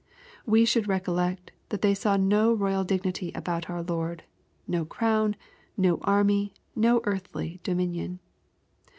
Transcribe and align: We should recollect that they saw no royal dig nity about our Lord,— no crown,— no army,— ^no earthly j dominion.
We 0.47 0.65
should 0.65 0.87
recollect 0.87 1.51
that 1.69 1.83
they 1.83 1.93
saw 1.93 2.17
no 2.17 2.53
royal 2.55 2.83
dig 2.83 3.03
nity 3.03 3.31
about 3.37 3.69
our 3.69 3.83
Lord,— 3.83 4.23
no 4.67 4.83
crown,— 4.83 5.35
no 5.77 5.99
army,— 6.01 6.55
^no 6.75 7.01
earthly 7.05 7.49
j 7.61 7.71
dominion. 7.71 8.19